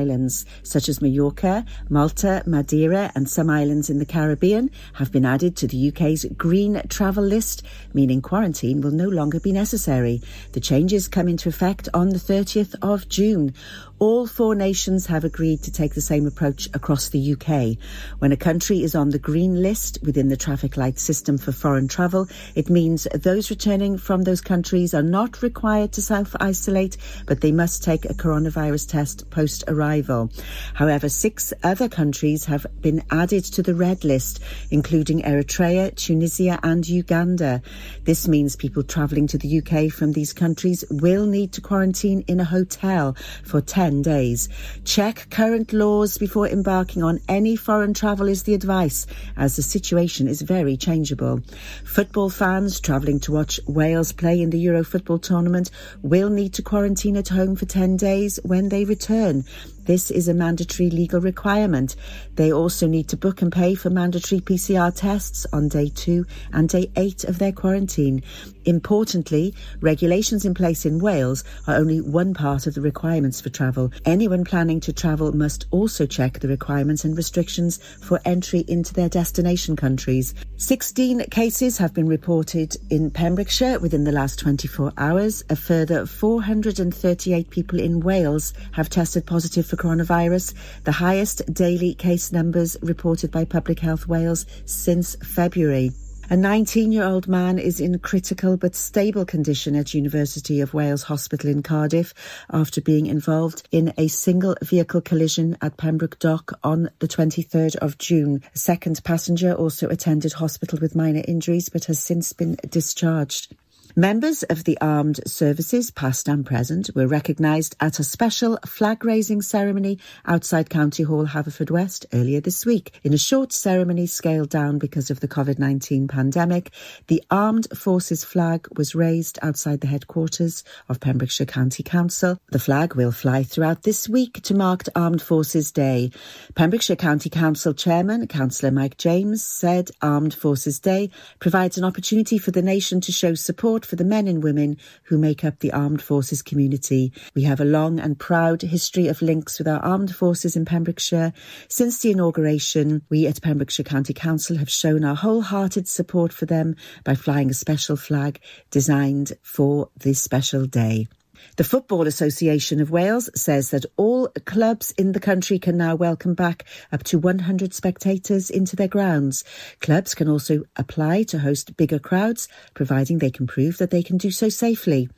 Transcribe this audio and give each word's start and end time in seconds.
Islands 0.00 0.46
such 0.62 0.88
as 0.88 1.02
Mallorca, 1.02 1.64
Malta, 1.88 2.44
Madeira, 2.46 3.10
and 3.16 3.28
some 3.28 3.50
islands 3.50 3.90
in 3.90 3.98
the 3.98 4.06
Caribbean 4.06 4.70
have 4.92 5.10
been 5.10 5.24
added 5.24 5.56
to 5.56 5.66
the 5.66 5.88
UK's 5.88 6.24
green 6.36 6.80
travel 6.88 7.24
list, 7.24 7.64
meaning 7.92 8.22
quarantine 8.22 8.82
will 8.82 8.92
no 8.92 9.08
longer 9.08 9.40
be 9.40 9.50
necessary. 9.50 10.22
The 10.52 10.60
changes 10.60 11.08
come 11.08 11.26
into 11.26 11.48
effect 11.48 11.88
on 11.92 12.10
the 12.10 12.20
30th 12.20 12.76
of 12.82 13.08
June. 13.08 13.52
All 14.00 14.26
four 14.26 14.54
nations 14.54 15.04
have 15.08 15.24
agreed 15.24 15.62
to 15.64 15.70
take 15.70 15.92
the 15.92 16.00
same 16.00 16.26
approach 16.26 16.70
across 16.72 17.10
the 17.10 17.34
UK. 17.34 17.76
When 18.18 18.32
a 18.32 18.36
country 18.36 18.82
is 18.82 18.94
on 18.94 19.10
the 19.10 19.18
green 19.18 19.60
list 19.60 19.98
within 20.02 20.28
the 20.28 20.38
traffic 20.38 20.78
light 20.78 20.98
system 20.98 21.36
for 21.36 21.52
foreign 21.52 21.86
travel, 21.86 22.26
it 22.54 22.70
means 22.70 23.06
those 23.12 23.50
returning 23.50 23.98
from 23.98 24.22
those 24.22 24.40
countries 24.40 24.94
are 24.94 25.02
not 25.02 25.42
required 25.42 25.92
to 25.92 26.00
self-isolate, 26.00 26.96
but 27.26 27.42
they 27.42 27.52
must 27.52 27.84
take 27.84 28.06
a 28.06 28.14
coronavirus 28.14 28.88
test 28.88 29.28
post-arrival. 29.28 30.30
However, 30.72 31.10
six 31.10 31.52
other 31.62 31.90
countries 31.90 32.46
have 32.46 32.66
been 32.80 33.02
added 33.10 33.44
to 33.52 33.62
the 33.62 33.74
red 33.74 34.02
list, 34.02 34.40
including 34.70 35.20
Eritrea, 35.24 35.94
Tunisia 35.94 36.58
and 36.62 36.88
Uganda. 36.88 37.60
This 38.04 38.26
means 38.26 38.56
people 38.56 38.82
travelling 38.82 39.26
to 39.26 39.36
the 39.36 39.58
UK 39.58 39.92
from 39.92 40.12
these 40.12 40.32
countries 40.32 40.86
will 40.88 41.26
need 41.26 41.52
to 41.52 41.60
quarantine 41.60 42.24
in 42.26 42.40
a 42.40 42.44
hotel 42.44 43.14
for 43.44 43.60
10 43.60 43.89
10 43.90 44.02
days. 44.02 44.48
Check 44.84 45.26
current 45.30 45.72
laws 45.72 46.16
before 46.16 46.46
embarking 46.46 47.02
on 47.02 47.18
any 47.28 47.56
foreign 47.56 47.92
travel 47.92 48.28
is 48.28 48.44
the 48.44 48.54
advice, 48.54 49.04
as 49.36 49.56
the 49.56 49.62
situation 49.62 50.28
is 50.28 50.42
very 50.42 50.76
changeable. 50.76 51.40
Football 51.84 52.30
fans 52.30 52.78
travelling 52.78 53.18
to 53.18 53.32
watch 53.32 53.58
Wales 53.66 54.12
play 54.12 54.40
in 54.40 54.50
the 54.50 54.60
Euro 54.60 54.84
football 54.84 55.18
tournament 55.18 55.72
will 56.02 56.30
need 56.30 56.54
to 56.54 56.62
quarantine 56.62 57.16
at 57.16 57.30
home 57.30 57.56
for 57.56 57.66
10 57.66 57.96
days 57.96 58.38
when 58.44 58.68
they 58.68 58.84
return. 58.84 59.44
This 59.84 60.10
is 60.10 60.28
a 60.28 60.34
mandatory 60.34 60.90
legal 60.90 61.20
requirement. 61.20 61.96
They 62.36 62.52
also 62.52 62.86
need 62.86 63.08
to 63.08 63.16
book 63.16 63.42
and 63.42 63.50
pay 63.50 63.74
for 63.74 63.90
mandatory 63.90 64.40
PCR 64.40 64.94
tests 64.94 65.46
on 65.52 65.68
day 65.68 65.88
two 65.88 66.26
and 66.52 66.68
day 66.68 66.90
eight 66.96 67.24
of 67.24 67.38
their 67.38 67.52
quarantine. 67.52 68.22
Importantly, 68.64 69.54
regulations 69.80 70.44
in 70.44 70.54
place 70.54 70.84
in 70.84 70.98
Wales 70.98 71.44
are 71.66 71.76
only 71.76 72.00
one 72.00 72.34
part 72.34 72.66
of 72.66 72.74
the 72.74 72.80
requirements 72.80 73.40
for 73.40 73.48
travel. 73.48 73.90
Anyone 74.04 74.44
planning 74.44 74.80
to 74.80 74.92
travel 74.92 75.32
must 75.32 75.66
also 75.70 76.06
check 76.06 76.40
the 76.40 76.48
requirements 76.48 77.04
and 77.04 77.16
restrictions 77.16 77.78
for 78.02 78.20
entry 78.24 78.64
into 78.68 78.92
their 78.92 79.08
destination 79.08 79.76
countries. 79.76 80.34
16 80.56 81.20
cases 81.30 81.78
have 81.78 81.94
been 81.94 82.06
reported 82.06 82.76
in 82.90 83.10
Pembrokeshire 83.10 83.78
within 83.78 84.04
the 84.04 84.12
last 84.12 84.38
24 84.38 84.92
hours. 84.98 85.42
A 85.48 85.56
further 85.56 86.04
438 86.04 87.48
people 87.48 87.80
in 87.80 88.00
Wales 88.00 88.52
have 88.72 88.90
tested 88.90 89.24
positive 89.24 89.66
for 89.70 89.76
coronavirus, 89.76 90.52
the 90.84 90.92
highest 90.92 91.42
daily 91.54 91.94
case 91.94 92.32
numbers 92.32 92.76
reported 92.82 93.30
by 93.30 93.44
Public 93.44 93.78
Health 93.78 94.08
Wales 94.08 94.44
since 94.66 95.14
February. 95.22 95.92
A 96.32 96.36
19 96.36 96.92
year 96.92 97.02
old 97.02 97.26
man 97.26 97.58
is 97.58 97.80
in 97.80 97.98
critical 97.98 98.56
but 98.56 98.76
stable 98.76 99.24
condition 99.24 99.74
at 99.74 99.94
University 99.94 100.60
of 100.60 100.72
Wales 100.72 101.02
Hospital 101.02 101.50
in 101.50 101.60
Cardiff 101.60 102.14
after 102.52 102.80
being 102.80 103.06
involved 103.06 103.66
in 103.72 103.92
a 103.98 104.06
single 104.06 104.54
vehicle 104.62 105.00
collision 105.00 105.56
at 105.60 105.76
Pembroke 105.76 106.20
Dock 106.20 106.52
on 106.62 106.88
the 107.00 107.08
23rd 107.08 107.74
of 107.76 107.98
June. 107.98 108.42
A 108.54 108.58
second 108.58 109.02
passenger 109.02 109.52
also 109.52 109.88
attended 109.88 110.34
hospital 110.34 110.78
with 110.80 110.94
minor 110.94 111.22
injuries 111.26 111.68
but 111.68 111.86
has 111.86 112.00
since 112.00 112.32
been 112.32 112.56
discharged. 112.68 113.56
Members 113.96 114.44
of 114.44 114.64
the 114.64 114.78
armed 114.80 115.18
services, 115.26 115.90
past 115.90 116.28
and 116.28 116.46
present, 116.46 116.90
were 116.94 117.08
recognised 117.08 117.74
at 117.80 117.98
a 117.98 118.04
special 118.04 118.56
flag 118.64 119.04
raising 119.04 119.42
ceremony 119.42 119.98
outside 120.24 120.70
County 120.70 121.02
Hall, 121.02 121.26
Haverfordwest, 121.26 122.06
earlier 122.12 122.40
this 122.40 122.64
week. 122.64 123.00
In 123.02 123.12
a 123.12 123.18
short 123.18 123.52
ceremony 123.52 124.06
scaled 124.06 124.48
down 124.48 124.78
because 124.78 125.10
of 125.10 125.18
the 125.18 125.26
COVID 125.26 125.58
19 125.58 126.06
pandemic, 126.06 126.70
the 127.08 127.22
Armed 127.32 127.66
Forces 127.76 128.22
flag 128.22 128.68
was 128.76 128.94
raised 128.94 129.40
outside 129.42 129.80
the 129.80 129.88
headquarters 129.88 130.62
of 130.88 131.00
Pembrokeshire 131.00 131.46
County 131.46 131.82
Council. 131.82 132.38
The 132.52 132.60
flag 132.60 132.94
will 132.94 133.12
fly 133.12 133.42
throughout 133.42 133.82
this 133.82 134.08
week 134.08 134.40
to 134.42 134.54
mark 134.54 134.84
Armed 134.94 135.20
Forces 135.20 135.72
Day. 135.72 136.12
Pembrokeshire 136.54 136.96
County 136.96 137.28
Council 137.28 137.74
Chairman, 137.74 138.28
Councillor 138.28 138.70
Mike 138.70 138.98
James, 138.98 139.42
said 139.44 139.90
Armed 140.00 140.32
Forces 140.32 140.78
Day 140.78 141.10
provides 141.40 141.76
an 141.76 141.84
opportunity 141.84 142.38
for 142.38 142.52
the 142.52 142.62
nation 142.62 143.00
to 143.00 143.10
show 143.10 143.34
support 143.34 143.80
for 143.90 143.96
the 143.96 144.04
men 144.04 144.28
and 144.28 144.42
women 144.42 144.76
who 145.02 145.18
make 145.18 145.44
up 145.44 145.58
the 145.58 145.72
armed 145.72 146.00
forces 146.00 146.42
community. 146.42 147.12
We 147.34 147.42
have 147.42 147.60
a 147.60 147.64
long 147.64 147.98
and 147.98 148.16
proud 148.16 148.62
history 148.62 149.08
of 149.08 149.20
links 149.20 149.58
with 149.58 149.66
our 149.66 149.80
armed 149.80 150.14
forces 150.14 150.54
in 150.54 150.64
Pembrokeshire. 150.64 151.32
Since 151.68 151.98
the 151.98 152.12
inauguration, 152.12 153.02
we 153.08 153.26
at 153.26 153.42
Pembrokeshire 153.42 153.84
County 153.84 154.14
Council 154.14 154.58
have 154.58 154.70
shown 154.70 155.04
our 155.04 155.16
wholehearted 155.16 155.88
support 155.88 156.32
for 156.32 156.46
them 156.46 156.76
by 157.02 157.16
flying 157.16 157.50
a 157.50 157.54
special 157.54 157.96
flag 157.96 158.40
designed 158.70 159.32
for 159.42 159.90
this 159.96 160.22
special 160.22 160.66
day. 160.66 161.08
The 161.56 161.64
Football 161.64 162.06
Association 162.06 162.80
of 162.80 162.90
Wales 162.90 163.28
says 163.34 163.70
that 163.70 163.84
all 163.96 164.28
clubs 164.46 164.92
in 164.92 165.12
the 165.12 165.20
country 165.20 165.58
can 165.58 165.76
now 165.76 165.94
welcome 165.94 166.34
back 166.34 166.64
up 166.90 167.02
to 167.04 167.18
100 167.18 167.74
spectators 167.74 168.48
into 168.48 168.76
their 168.76 168.88
grounds. 168.88 169.44
Clubs 169.80 170.14
can 170.14 170.28
also 170.28 170.62
apply 170.76 171.24
to 171.24 171.40
host 171.40 171.76
bigger 171.76 171.98
crowds, 171.98 172.48
providing 172.72 173.18
they 173.18 173.30
can 173.30 173.46
prove 173.46 173.78
that 173.78 173.90
they 173.90 174.02
can 174.02 174.16
do 174.16 174.30
so 174.30 174.48
safely. 174.48 175.08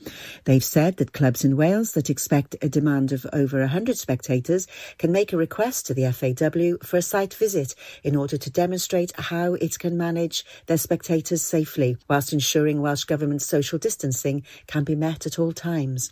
They've 0.44 0.64
said 0.64 0.96
that 0.96 1.12
clubs 1.12 1.44
in 1.44 1.56
Wales 1.56 1.92
that 1.92 2.10
expect 2.10 2.56
a 2.60 2.68
demand 2.68 3.12
of 3.12 3.26
over 3.32 3.60
100 3.60 3.96
spectators 3.96 4.66
can 4.98 5.12
make 5.12 5.32
a 5.32 5.36
request 5.36 5.86
to 5.86 5.94
the 5.94 6.10
FAW 6.10 6.84
for 6.84 6.96
a 6.96 7.02
site 7.02 7.34
visit 7.34 7.74
in 8.02 8.16
order 8.16 8.36
to 8.36 8.50
demonstrate 8.50 9.12
how 9.16 9.54
it 9.54 9.78
can 9.78 9.96
manage 9.96 10.44
their 10.66 10.78
spectators 10.78 11.42
safely, 11.42 11.96
whilst 12.08 12.32
ensuring 12.32 12.80
Welsh 12.80 13.04
Government 13.04 13.42
social 13.42 13.78
distancing 13.78 14.42
can 14.66 14.82
be 14.82 14.96
met 14.96 15.26
at 15.26 15.38
all 15.38 15.52
times. 15.52 16.11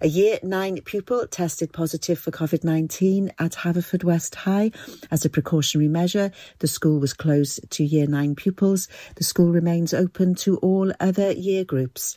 A 0.00 0.06
year 0.06 0.38
nine 0.44 0.80
pupil 0.82 1.26
tested 1.26 1.72
positive 1.72 2.20
for 2.20 2.30
COVID 2.30 2.62
19 2.62 3.32
at 3.38 3.52
Haverfordwest 3.52 4.34
High. 4.36 4.70
As 5.10 5.24
a 5.24 5.30
precautionary 5.30 5.88
measure, 5.88 6.30
the 6.60 6.68
school 6.68 7.00
was 7.00 7.12
closed 7.12 7.68
to 7.70 7.84
year 7.84 8.06
nine 8.06 8.36
pupils. 8.36 8.86
The 9.16 9.24
school 9.24 9.50
remains 9.50 9.92
open 9.92 10.36
to 10.36 10.56
all 10.58 10.92
other 11.00 11.32
year 11.32 11.64
groups. 11.64 12.16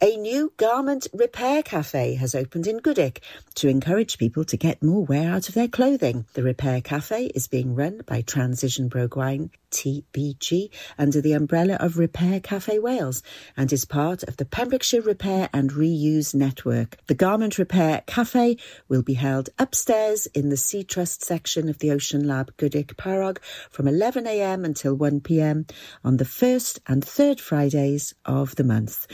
A 0.00 0.16
new 0.16 0.52
garment 0.56 1.06
repair 1.12 1.62
cafe 1.62 2.14
has 2.14 2.34
opened 2.34 2.66
in 2.66 2.78
Goodwick 2.78 3.20
to 3.56 3.68
encourage 3.68 4.16
people 4.16 4.44
to 4.46 4.56
get 4.56 4.82
more 4.82 5.04
wear 5.04 5.30
out 5.30 5.48
of 5.48 5.54
their 5.54 5.68
clothing. 5.68 6.24
The 6.32 6.42
repair 6.42 6.80
cafe 6.80 7.26
is 7.26 7.46
being 7.46 7.74
run 7.74 8.00
by 8.06 8.22
Transition 8.22 8.88
Bro 8.88 9.08
Gwaun 9.08 9.50
TBG 9.70 10.70
under 10.98 11.20
the 11.20 11.32
umbrella 11.32 11.74
of 11.74 11.98
Repair 11.98 12.40
Cafe 12.40 12.78
Wales 12.78 13.22
and 13.56 13.72
is 13.72 13.84
part 13.84 14.22
of 14.22 14.36
the 14.36 14.44
Pembrokeshire 14.44 15.02
Repair 15.02 15.48
and 15.52 15.70
Reuse 15.70 16.34
Network. 16.34 16.96
The 17.06 17.14
Garment 17.18 17.58
Repair 17.58 18.02
Cafe 18.06 18.56
will 18.88 19.02
be 19.02 19.14
held 19.14 19.50
upstairs 19.58 20.26
in 20.26 20.50
the 20.50 20.56
Sea 20.56 20.84
Trust 20.84 21.24
section 21.24 21.68
of 21.68 21.80
the 21.80 21.90
Ocean 21.90 22.26
Lab 22.26 22.56
Goodwick 22.56 22.96
Parrog 22.96 23.38
from 23.70 23.86
11am 23.86 24.64
until 24.64 24.96
1pm 24.96 25.68
on 26.04 26.16
the 26.16 26.24
first 26.24 26.78
and 26.86 27.04
third 27.04 27.40
Fridays 27.40 28.14
of 28.24 28.54
the 28.54 28.64
month. 28.64 29.08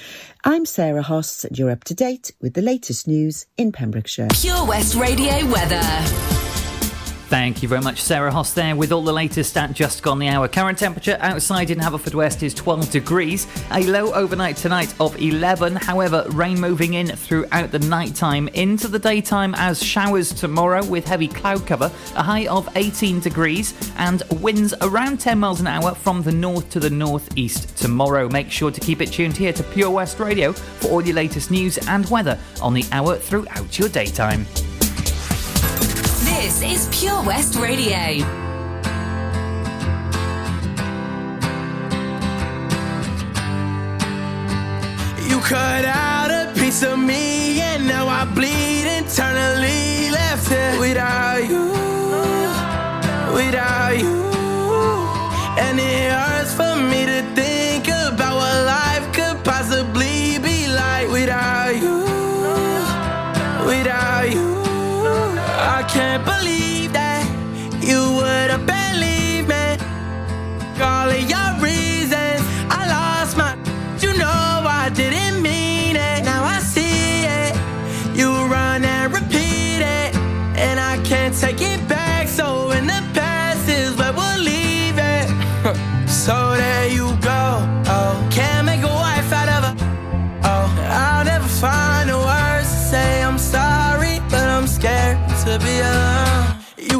I'm 0.44 0.66
Sarah 0.66 1.02
Hoss 1.02 1.44
and 1.44 1.58
you're 1.58 1.70
up 1.70 1.84
to 1.84 1.94
date 1.94 2.32
with 2.42 2.52
the 2.52 2.62
latest 2.62 3.08
news 3.08 3.46
in 3.56 3.72
Pembrokeshire. 3.72 4.28
Pure 4.34 4.66
West 4.66 4.94
Radio 4.94 5.46
weather. 5.50 6.33
Thank 7.28 7.62
you 7.62 7.68
very 7.68 7.80
much, 7.80 8.02
Sarah 8.02 8.30
Hoss, 8.30 8.52
there 8.52 8.76
with 8.76 8.92
all 8.92 9.02
the 9.02 9.12
latest 9.12 9.56
at 9.56 9.72
just 9.72 10.02
gone 10.02 10.18
the 10.18 10.28
hour. 10.28 10.46
Current 10.46 10.78
temperature 10.78 11.16
outside 11.20 11.70
in 11.70 11.78
Haverfordwest 11.78 12.42
is 12.42 12.52
12 12.52 12.90
degrees, 12.90 13.46
a 13.72 13.82
low 13.86 14.12
overnight 14.12 14.58
tonight 14.58 14.94
of 15.00 15.18
11. 15.20 15.74
However, 15.76 16.26
rain 16.32 16.60
moving 16.60 16.94
in 16.94 17.08
throughout 17.08 17.72
the 17.72 17.78
night 17.78 18.14
time 18.14 18.48
into 18.48 18.88
the 18.88 18.98
daytime 18.98 19.54
as 19.56 19.82
showers 19.82 20.34
tomorrow 20.34 20.84
with 20.84 21.06
heavy 21.06 21.26
cloud 21.26 21.66
cover, 21.66 21.90
a 22.14 22.22
high 22.22 22.46
of 22.46 22.68
18 22.76 23.20
degrees, 23.20 23.74
and 23.96 24.22
winds 24.40 24.74
around 24.82 25.18
10 25.18 25.38
miles 25.38 25.60
an 25.60 25.66
hour 25.66 25.94
from 25.94 26.22
the 26.22 26.32
north 26.32 26.68
to 26.70 26.78
the 26.78 26.90
northeast 26.90 27.74
tomorrow. 27.76 28.28
Make 28.28 28.50
sure 28.50 28.70
to 28.70 28.80
keep 28.80 29.00
it 29.00 29.10
tuned 29.10 29.36
here 29.36 29.52
to 29.54 29.62
Pure 29.62 29.90
West 29.90 30.20
Radio 30.20 30.52
for 30.52 30.88
all 30.88 31.02
your 31.02 31.16
latest 31.16 31.50
news 31.50 31.78
and 31.88 32.08
weather 32.10 32.38
on 32.60 32.74
the 32.74 32.84
hour 32.92 33.16
throughout 33.16 33.78
your 33.78 33.88
daytime. 33.88 34.46
This 36.44 36.60
is 36.60 36.88
Pure 37.00 37.22
West 37.22 37.54
Radio. 37.54 37.96
You 45.26 45.40
cut 45.40 45.86
out 45.86 46.30
a 46.30 46.52
piece 46.54 46.82
of 46.82 46.98
me, 46.98 47.62
and 47.62 47.88
now 47.88 48.08
I 48.08 48.26
bleed 48.26 48.86
internally. 48.98 50.10
Left 50.10 50.46
here 50.46 50.78
without 50.78 51.48
you, 51.48 51.64
without 53.32 53.96
you. 53.96 54.22
And 55.64 55.80
it 55.80 56.12
hurts 56.12 56.52
for 56.52 56.76
me 56.76 57.06
to 57.06 57.22
think 57.34 57.53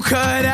cut 0.05 0.45
out 0.45 0.54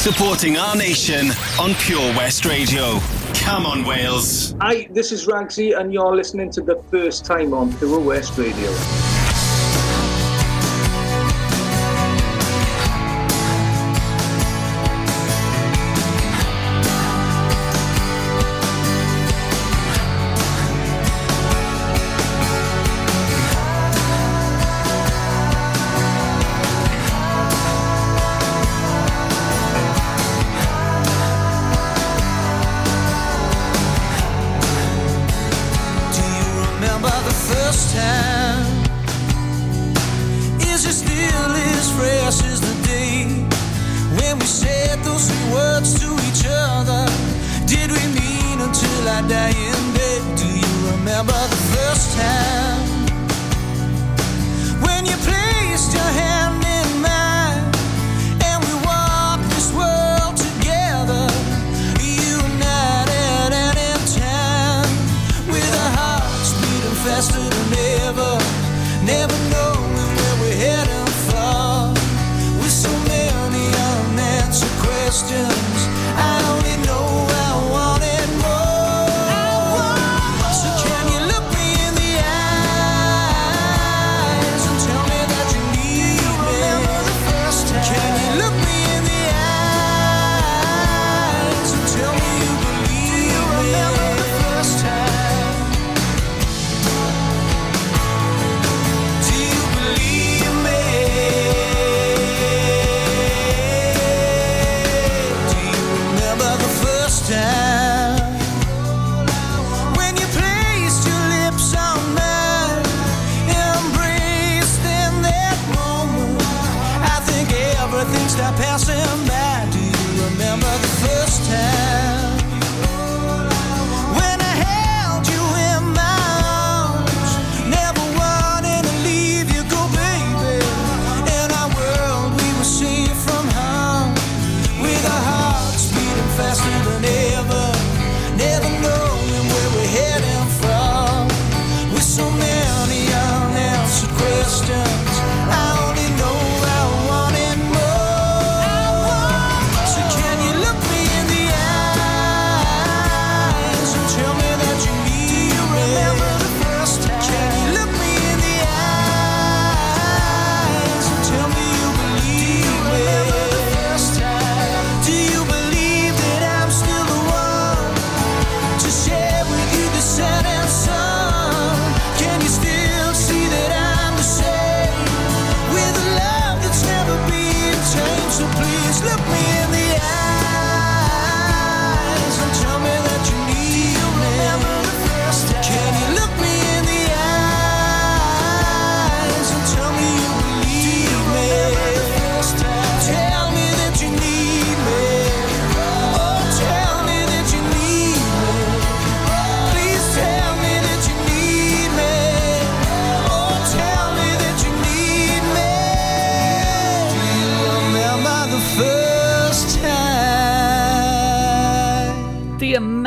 supporting 0.00 0.56
our 0.56 0.74
nation 0.74 1.26
on 1.60 1.74
Pure 1.74 2.16
West 2.16 2.46
Radio. 2.46 2.98
Come 3.34 3.66
on, 3.66 3.84
Wales. 3.84 4.54
Hi, 4.58 4.88
this 4.90 5.12
is 5.12 5.26
Ragsy, 5.26 5.78
and 5.78 5.92
you're 5.92 6.16
listening 6.16 6.50
to 6.52 6.62
the 6.62 6.82
first 6.90 7.26
time 7.26 7.52
on 7.52 7.76
Pure 7.76 8.00
West 8.00 8.38
Radio. 8.38 8.70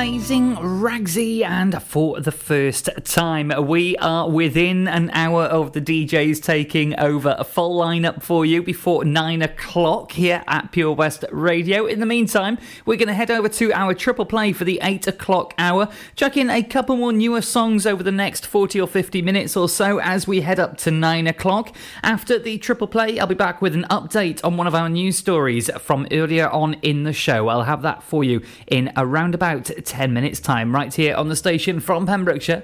Amazing 0.04 0.58
Ragsy, 0.58 1.46
and 1.46 1.82
for 1.82 2.20
the 2.20 2.32
first 2.34 2.90
time, 3.06 3.54
we 3.66 3.96
are 3.98 4.30
within 4.30 4.86
an 4.86 5.10
hour 5.12 5.44
of 5.44 5.72
the 5.72 5.80
DJs 5.80 6.44
taking 6.44 6.94
over 7.00 7.38
a 7.40 7.46
full 7.46 7.80
lineup 7.80 8.22
for 8.22 8.46
you 8.46 8.62
before 8.62 9.06
nine 9.06 9.42
o'clock 9.42 10.12
here 10.12 10.44
at 10.46 10.74
Pure 10.74 10.96
West 10.96 11.24
Radio. 11.32 11.86
In 11.86 12.02
the 12.02 12.06
meantime, 12.06 12.58
we're 12.86 12.98
going 12.98 13.08
to 13.08 13.14
head 13.14 13.32
over 13.32 13.48
to 13.48 13.72
our 13.72 13.94
triple 13.94 14.26
play 14.26 14.52
for 14.52 14.66
the 14.66 14.78
eight 14.84 15.08
o'clock 15.08 15.54
hour, 15.58 15.88
chuck 16.18 16.36
in 16.36 16.50
a 16.50 16.62
couple 16.64 16.98
more 16.98 17.14
newer 17.14 17.42
songs 17.42 17.88
over 17.88 18.04
the 18.04 18.12
next 18.12 18.46
40 18.46 18.82
or 18.82 18.88
50 18.88 19.22
minutes 19.22 19.56
or 19.56 19.70
so 19.70 20.02
as 20.02 20.28
we 20.28 20.42
head 20.42 20.60
up 20.60 20.78
to 20.80 20.92
nine 20.92 21.28
o'clock. 21.28 21.74
After 22.04 22.38
the 22.38 22.58
triple 22.58 22.88
play, 22.88 23.22
I'll 23.22 23.28
be 23.28 23.36
back 23.36 23.62
with 23.62 23.74
an 23.74 23.86
update 23.90 24.44
on 24.44 24.58
one 24.58 24.68
of 24.68 24.76
our 24.76 24.90
news 24.90 25.18
stories 25.18 25.72
from 25.80 26.10
earlier 26.12 26.50
on 26.50 26.74
in 26.82 27.04
the 27.04 27.14
show. 27.14 27.48
I'll 27.48 27.64
have 27.64 27.84
that 27.84 28.04
for 28.04 28.26
you 28.26 28.42
in 28.68 28.92
around 28.98 29.34
about 29.34 29.72
10 29.86 29.93
minutes' 30.14 30.40
time, 30.40 30.76
right 30.76 30.94
here 30.94 31.16
on 31.16 31.30
the 31.30 31.36
station 31.36 31.80
from 31.80 32.06
Pembrokeshire 32.06 32.64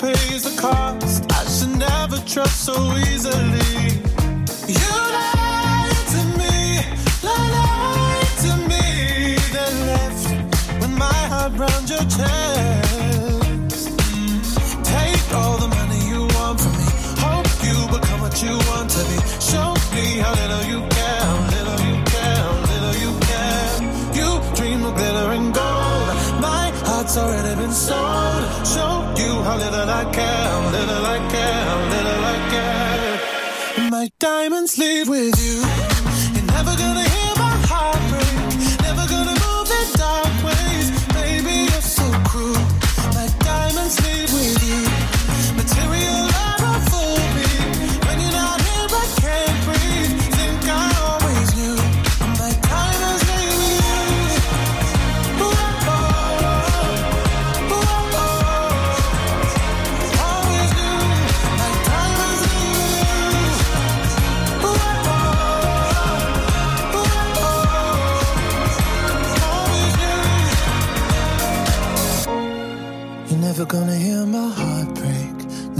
pays 0.00 0.42
the 0.44 0.60
cost. 0.60 1.30
I 1.30 1.44
should 1.44 1.76
never 1.76 2.16
trust 2.24 2.64
so 2.64 2.74
easily. 2.96 4.00
You 4.66 4.92
lied 5.16 6.06
to 6.14 6.20
me, 6.40 6.56
lied 7.22 8.32
to 8.44 8.52
me, 8.70 8.84
then 9.54 9.74
left 9.90 10.24
with 10.80 10.94
my 10.96 11.20
heart 11.32 11.52
round 11.58 11.90
your 11.90 12.04
chest. 12.16 13.90
Take 14.84 15.26
all 15.34 15.58
the 15.58 15.68
money 15.68 16.00
you 16.08 16.22
want 16.36 16.60
from 16.60 16.72
me. 16.80 16.88
Hope 17.24 17.52
you 17.68 17.76
become 17.94 18.20
what 18.22 18.42
you 18.42 18.56
want 18.70 18.88
to 18.96 19.02
be. 19.10 19.18
Show 19.50 19.68
me 19.94 20.06
how 20.22 20.32
little 20.40 20.64
you 20.72 20.80
care, 20.88 21.49
it's 27.10 27.18
already 27.18 27.56
been 27.60 27.72
sold. 27.72 28.42
Show 28.64 28.92
you 29.18 29.42
how 29.42 29.56
little 29.56 29.90
I 29.90 30.04
care, 30.14 30.52
little 30.70 31.04
I 31.04 31.18
care, 31.34 31.64
little 31.94 32.24
I 32.34 32.38
care. 32.52 33.90
My 33.90 34.08
diamonds 34.20 34.78
leave 34.78 35.08
with 35.08 35.34
you. 35.44 35.56
You're 36.34 36.46
never 36.54 36.72
gonna 36.82 37.08
hear 37.14 37.32
my 37.34 37.56
heart 37.66 38.00
break. 38.10 38.36
Never 38.86 39.04
gonna 39.10 39.36
move 39.44 39.68
in 39.78 39.86
dark 39.98 40.34
ways. 40.46 40.86
Baby, 41.18 41.56
you're 41.72 41.88
so 41.98 42.06
cruel. 42.30 42.69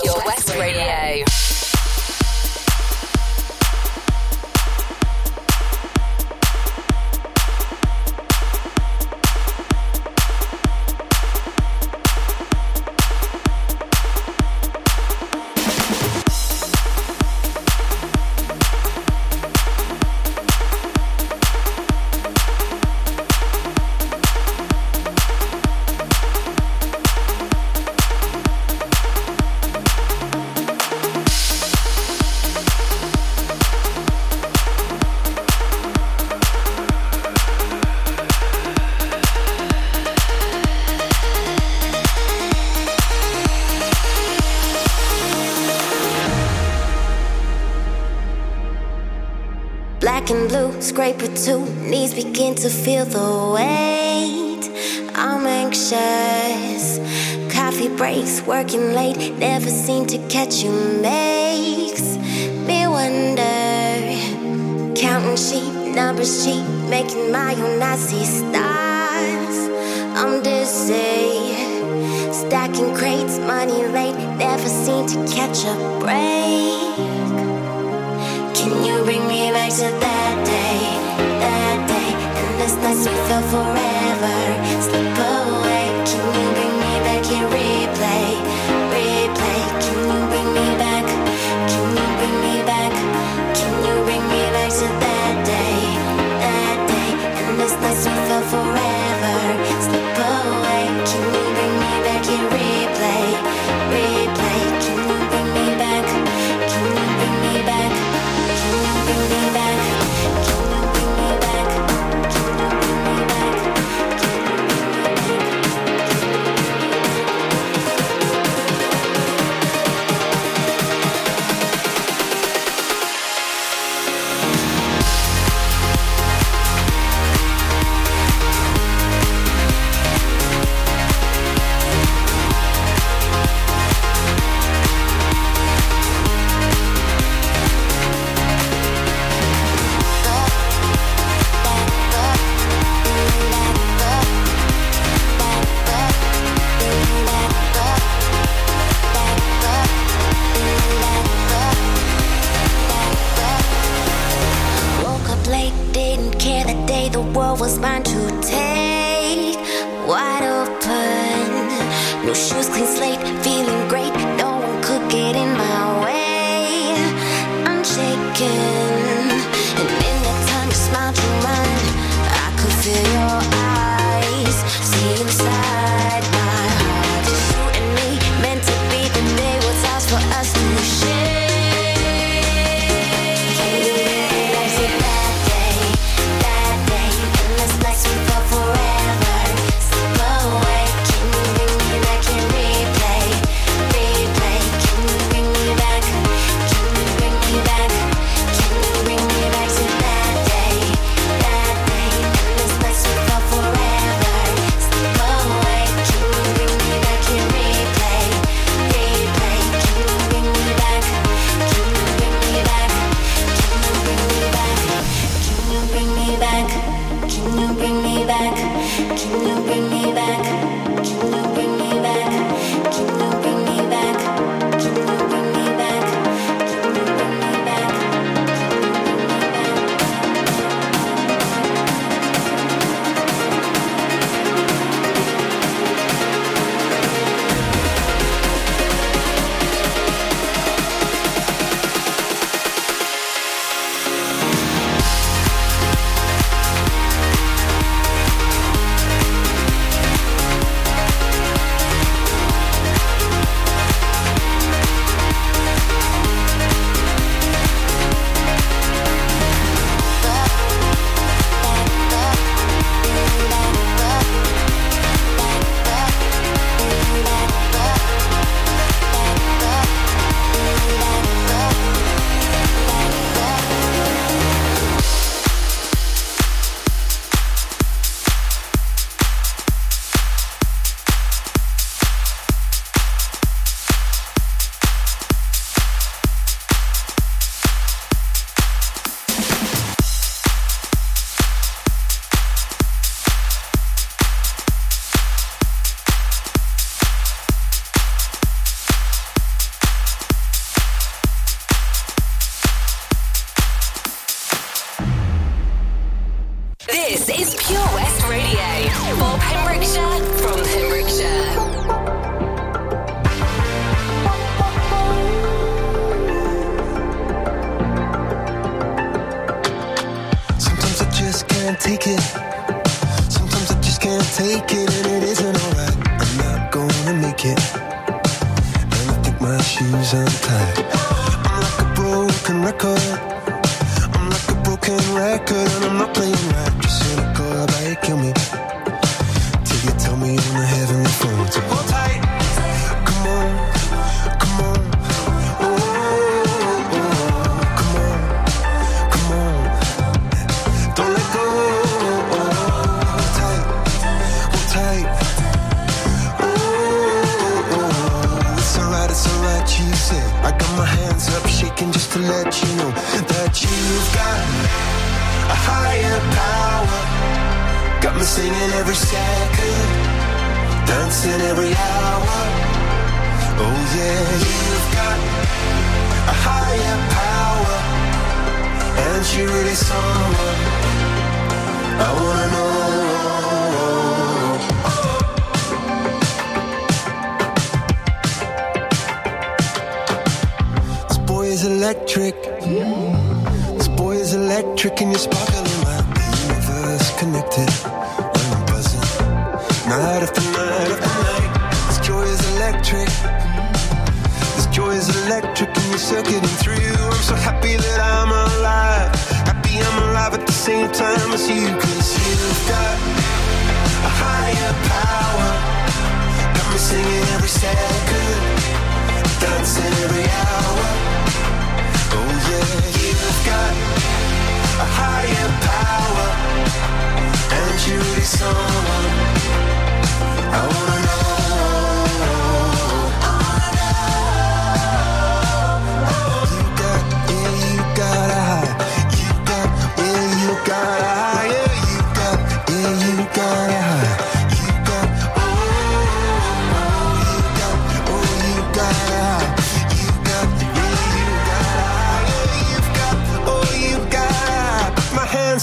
your 0.00 0.24
West 0.24 0.41
feel 53.04 53.20
the 53.20 53.52
weight. 53.54 54.70
I'm 55.14 55.46
anxious. 55.46 56.98
Coffee 57.52 57.88
breaks, 57.88 58.42
working 58.42 58.94
late, 58.94 59.36
never 59.38 59.68
seem 59.68 60.06
to 60.06 60.18
catch 60.28 60.62
you 60.62 60.70
makes 61.00 62.16
me 62.66 62.86
wonder. 62.86 63.42
Counting 64.94 65.36
sheep, 65.36 65.94
numbers 65.94 66.44
cheap, 66.44 66.64
making 66.88 67.30
my 67.32 67.54
own 67.54 67.78
Nazi 67.78 68.24
stars. 68.24 69.56
I'm 70.14 70.42
dizzy. 70.42 71.52
Stacking 72.32 72.94
crates, 72.94 73.38
money 73.38 73.86
late, 73.86 74.16
never 74.36 74.68
seem 74.68 75.06
to 75.06 75.34
catch 75.34 75.64
up. 75.66 76.01
forever. 83.52 83.91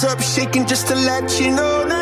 Hands 0.02 0.14
up 0.14 0.22
shaking 0.22 0.66
just 0.66 0.88
to 0.88 0.96
let 0.96 1.40
you 1.40 1.52
know 1.52 1.99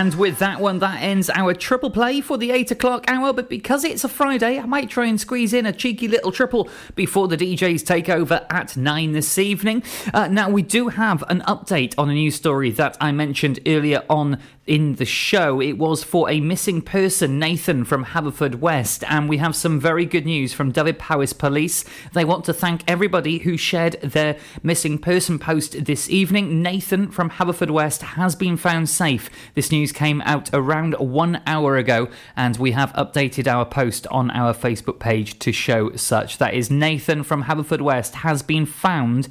And 0.00 0.14
with 0.14 0.38
that 0.38 0.60
one, 0.62 0.78
that 0.78 1.02
ends 1.02 1.28
our 1.28 1.52
triple 1.52 1.90
play 1.90 2.22
for 2.22 2.38
the 2.38 2.52
8 2.52 2.70
o'clock 2.70 3.04
hour. 3.06 3.34
But 3.34 3.50
because 3.50 3.84
it's 3.84 4.02
a 4.02 4.08
Friday, 4.08 4.58
I 4.58 4.64
might 4.64 4.88
try 4.88 5.04
and 5.04 5.20
squeeze 5.20 5.52
in 5.52 5.66
a 5.66 5.74
cheeky 5.74 6.08
little 6.08 6.32
triple 6.32 6.70
before 6.94 7.28
the 7.28 7.36
DJs 7.36 7.84
take 7.84 8.08
over 8.08 8.46
at 8.48 8.78
9 8.78 9.12
this 9.12 9.36
evening. 9.36 9.82
Uh, 10.14 10.26
now, 10.28 10.48
we 10.48 10.62
do 10.62 10.88
have 10.88 11.22
an 11.28 11.42
update 11.42 11.92
on 11.98 12.08
a 12.08 12.14
news 12.14 12.36
story 12.36 12.70
that 12.70 12.96
I 12.98 13.12
mentioned 13.12 13.60
earlier 13.66 14.02
on 14.08 14.38
in 14.70 14.94
the 14.94 15.04
show. 15.04 15.60
It 15.60 15.78
was 15.78 16.04
for 16.04 16.30
a 16.30 16.40
missing 16.40 16.80
person, 16.80 17.40
Nathan 17.40 17.84
from 17.84 18.04
Haverfordwest, 18.04 19.02
and 19.08 19.28
we 19.28 19.38
have 19.38 19.56
some 19.56 19.80
very 19.80 20.06
good 20.06 20.24
news 20.24 20.52
from 20.52 20.70
Dyfed-Powys 20.70 21.32
Police. 21.32 21.84
They 22.12 22.24
want 22.24 22.44
to 22.44 22.54
thank 22.54 22.88
everybody 22.88 23.38
who 23.38 23.56
shared 23.56 24.00
their 24.00 24.38
missing 24.62 24.96
person 24.98 25.40
post 25.40 25.86
this 25.86 26.08
evening. 26.08 26.62
Nathan 26.62 27.10
from 27.10 27.30
Haverfordwest 27.30 28.02
has 28.02 28.36
been 28.36 28.56
found 28.56 28.88
safe. 28.88 29.28
This 29.54 29.72
news 29.72 29.89
came 29.92 30.20
out 30.22 30.50
around 30.52 30.94
one 30.94 31.42
hour 31.46 31.76
ago, 31.76 32.08
and 32.36 32.56
we 32.56 32.72
have 32.72 32.92
updated 32.92 33.46
our 33.46 33.64
post 33.64 34.06
on 34.08 34.30
our 34.30 34.54
Facebook 34.54 34.98
page 34.98 35.38
to 35.40 35.52
show 35.52 35.94
such. 35.96 36.38
That 36.38 36.54
is 36.54 36.70
Nathan 36.70 37.22
from 37.22 37.44
Haverfordwest 37.44 38.14
has 38.14 38.42
been 38.42 38.66
found 38.66 39.28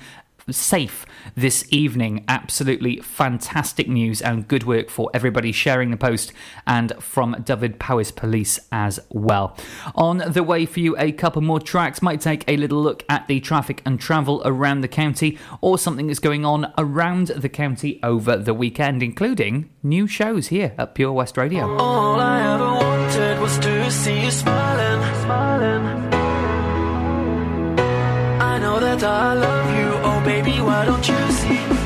safe 0.52 1.06
this 1.36 1.66
evening. 1.70 2.26
Absolutely 2.28 3.02
fantastic 3.02 3.88
news 3.88 4.22
and 4.22 4.48
good 4.48 4.64
work 4.64 4.90
for 4.90 5.10
everybody 5.14 5.52
sharing 5.52 5.92
the 5.92 5.98
post 5.98 6.34
and 6.66 6.94
from 7.00 7.36
Dyfed-Powys 7.44 8.12
Police 8.12 8.60
as 8.72 9.00
well. 9.10 9.58
On 9.96 10.18
the 10.18 10.44
way 10.44 10.66
for 10.66 10.80
you, 10.80 10.98
a 10.98 11.12
couple 11.12 11.42
more 11.42 11.60
tracks. 11.60 12.02
Might 12.02 12.22
take 12.22 12.44
a 12.48 12.58
little 12.58 12.82
look 12.82 13.04
at 13.10 13.28
the 13.28 13.40
traffic 13.40 13.82
and 13.86 14.00
travel 14.00 14.42
around 14.46 14.82
the 14.82 14.88
county 14.88 15.38
or 15.62 15.78
something 15.78 16.08
that's 16.08 16.20
going 16.20 16.46
on 16.46 16.74
around 16.78 17.28
the 17.28 17.50
county 17.50 18.00
over 18.04 18.38
the 18.38 18.54
weekend, 18.54 19.04
including 19.04 19.70
new 19.84 20.08
shows 20.08 20.48
here 20.48 20.74
at 20.78 20.96
Pure 20.96 21.14
West 21.14 21.38
Radio. 21.38 21.78
All 21.78 22.20
I 22.20 22.54
ever 22.54 22.66
wanted 22.66 23.40
was 23.40 23.58
to 23.60 23.92
see 23.92 24.24
you 24.24 24.32
smiling, 24.32 25.16
smiling. 25.24 25.86
I 28.42 28.58
know 28.60 28.80
that 28.80 29.04
I 29.04 29.34
love 29.34 29.78
you, 29.78 29.99
baby, 30.30 30.62
why 30.62 30.86
don't 30.86 31.08
you 31.08 31.32
see? 31.32 31.79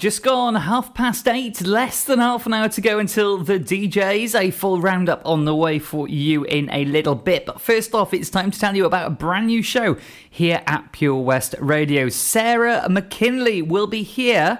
Just 0.00 0.22
gone 0.22 0.54
half 0.54 0.94
past 0.94 1.28
eight, 1.28 1.60
less 1.60 2.04
than 2.04 2.20
half 2.20 2.46
an 2.46 2.54
hour 2.54 2.70
to 2.70 2.80
go 2.80 2.98
until 2.98 3.36
the 3.36 3.60
DJs. 3.60 4.34
A 4.34 4.50
full 4.50 4.80
roundup 4.80 5.20
on 5.26 5.44
the 5.44 5.54
way 5.54 5.78
for 5.78 6.08
you 6.08 6.42
in 6.44 6.70
a 6.70 6.86
little 6.86 7.14
bit. 7.14 7.44
But 7.44 7.60
first 7.60 7.94
off, 7.94 8.14
it's 8.14 8.30
time 8.30 8.50
to 8.50 8.58
tell 8.58 8.74
you 8.74 8.86
about 8.86 9.08
a 9.08 9.10
brand 9.10 9.48
new 9.48 9.62
show 9.62 9.98
here 10.30 10.62
at 10.66 10.92
Pure 10.92 11.20
West 11.20 11.54
Radio. 11.60 12.08
Sarah 12.08 12.86
McKinley 12.88 13.60
will 13.60 13.86
be 13.86 14.02
here 14.02 14.58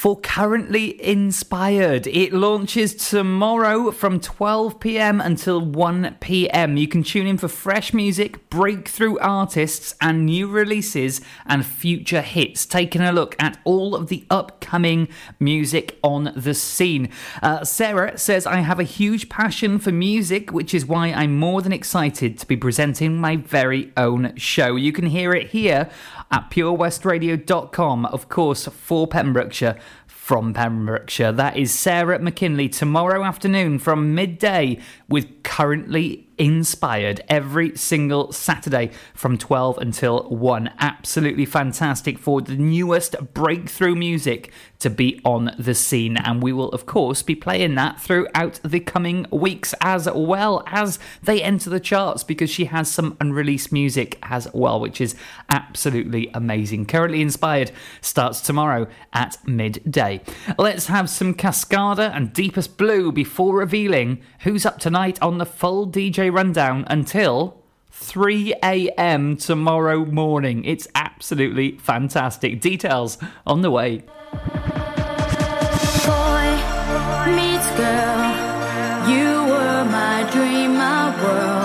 for 0.00 0.18
Currently 0.18 0.98
Inspired. 1.04 2.06
It 2.06 2.32
launches 2.32 2.94
tomorrow 2.94 3.90
from 3.90 4.18
12 4.18 4.80
pm 4.80 5.20
until 5.20 5.60
1 5.60 6.16
pm. 6.20 6.78
You 6.78 6.88
can 6.88 7.02
tune 7.02 7.26
in 7.26 7.36
for 7.36 7.48
fresh 7.48 7.92
music, 7.92 8.48
breakthrough 8.48 9.18
artists, 9.18 9.94
and 10.00 10.24
new 10.24 10.48
releases 10.48 11.20
and 11.44 11.66
future 11.66 12.22
hits. 12.22 12.64
Taking 12.64 13.02
a 13.02 13.12
look 13.12 13.36
at 13.38 13.60
all 13.64 13.94
of 13.94 14.08
the 14.08 14.24
upcoming 14.30 15.06
music 15.38 15.98
on 16.02 16.32
the 16.34 16.54
scene. 16.54 17.10
Uh, 17.42 17.62
Sarah 17.62 18.16
says, 18.16 18.46
I 18.46 18.60
have 18.60 18.80
a 18.80 18.84
huge 18.84 19.28
passion 19.28 19.78
for 19.78 19.92
music, 19.92 20.50
which 20.50 20.72
is 20.72 20.86
why 20.86 21.08
I'm 21.08 21.36
more 21.36 21.60
than 21.60 21.74
excited 21.74 22.38
to 22.38 22.46
be 22.46 22.56
presenting 22.56 23.18
my 23.18 23.36
very 23.36 23.92
own 23.98 24.34
show. 24.36 24.76
You 24.76 24.92
can 24.92 25.04
hear 25.04 25.34
it 25.34 25.50
here 25.50 25.90
at 26.30 26.50
purewestradio.com, 26.50 28.06
of 28.06 28.28
course, 28.28 28.66
for 28.66 29.06
Pembrokeshire 29.06 29.76
from 30.06 30.54
Pembrokeshire. 30.54 31.32
That 31.32 31.56
is 31.56 31.72
Sarah 31.72 32.20
McKinley 32.20 32.68
tomorrow 32.68 33.24
afternoon 33.24 33.80
from 33.80 34.14
midday 34.14 34.78
with 35.08 35.42
Currently 35.42 36.28
Inspired 36.40 37.20
every 37.28 37.76
single 37.76 38.32
Saturday 38.32 38.92
from 39.12 39.36
12 39.36 39.76
until 39.76 40.22
1. 40.30 40.70
Absolutely 40.78 41.44
fantastic 41.44 42.18
for 42.18 42.40
the 42.40 42.56
newest 42.56 43.14
breakthrough 43.34 43.94
music 43.94 44.50
to 44.78 44.88
be 44.88 45.20
on 45.22 45.54
the 45.58 45.74
scene. 45.74 46.16
And 46.16 46.42
we 46.42 46.54
will, 46.54 46.70
of 46.70 46.86
course, 46.86 47.22
be 47.22 47.34
playing 47.34 47.74
that 47.74 48.00
throughout 48.00 48.58
the 48.64 48.80
coming 48.80 49.26
weeks 49.30 49.74
as 49.82 50.08
well 50.14 50.64
as 50.66 50.98
they 51.22 51.42
enter 51.42 51.68
the 51.68 51.78
charts 51.78 52.24
because 52.24 52.48
she 52.48 52.64
has 52.64 52.90
some 52.90 53.18
unreleased 53.20 53.70
music 53.70 54.18
as 54.22 54.48
well, 54.54 54.80
which 54.80 54.98
is 54.98 55.14
absolutely 55.50 56.30
amazing. 56.32 56.86
Currently 56.86 57.20
Inspired 57.20 57.70
starts 58.00 58.40
tomorrow 58.40 58.86
at 59.12 59.36
midday. 59.46 60.22
Let's 60.56 60.86
have 60.86 61.10
some 61.10 61.34
Cascada 61.34 62.16
and 62.16 62.32
Deepest 62.32 62.78
Blue 62.78 63.12
before 63.12 63.58
revealing 63.58 64.22
who's 64.40 64.64
up 64.64 64.78
tonight 64.78 65.20
on 65.20 65.36
the 65.36 65.44
full 65.44 65.86
DJ 65.86 66.29
rundown 66.30 66.84
until 66.88 67.60
3 67.90 68.54
a.m. 68.62 69.36
tomorrow 69.36 70.04
morning. 70.04 70.64
It's 70.64 70.88
absolutely 70.94 71.78
fantastic. 71.78 72.60
Details 72.60 73.18
on 73.46 73.62
the 73.62 73.70
way. 73.70 73.98
Boy 73.98 74.06
meets 77.34 77.70
girl. 77.76 78.20
You 79.08 79.44
were 79.50 79.84
my 79.84 80.28
dream, 80.32 80.74
my 80.74 81.22
world. 81.22 81.59